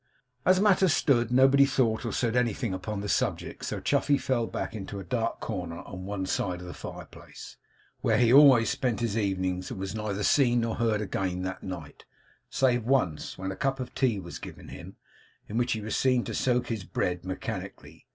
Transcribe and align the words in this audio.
As 0.47 0.59
matters 0.59 0.93
stood, 0.95 1.29
nobody 1.31 1.63
thought 1.67 2.07
or 2.07 2.11
said 2.11 2.35
anything 2.35 2.73
upon 2.73 3.01
the 3.01 3.07
subject; 3.07 3.63
so 3.63 3.79
Chuffey 3.79 4.17
fell 4.17 4.47
back 4.47 4.73
into 4.73 4.99
a 4.99 5.03
dark 5.03 5.39
corner 5.39 5.77
on 5.83 6.05
one 6.05 6.25
side 6.25 6.59
of 6.59 6.65
the 6.65 6.73
fireplace, 6.73 7.55
where 7.99 8.17
he 8.17 8.33
always 8.33 8.67
spent 8.71 8.99
his 8.99 9.15
evenings, 9.15 9.69
and 9.69 9.79
was 9.79 9.93
neither 9.93 10.23
seen 10.23 10.61
nor 10.61 10.73
heard 10.77 11.01
again 11.01 11.43
that 11.43 11.61
night; 11.61 12.05
save 12.49 12.83
once, 12.83 13.37
when 13.37 13.51
a 13.51 13.55
cup 13.55 13.79
of 13.79 13.93
tea 13.93 14.19
was 14.19 14.39
given 14.39 14.69
him, 14.69 14.95
in 15.47 15.55
which 15.55 15.73
he 15.73 15.81
was 15.81 15.95
seen 15.95 16.23
to 16.23 16.33
soak 16.33 16.69
his 16.69 16.83
bread 16.83 17.23
mechanically. 17.23 18.07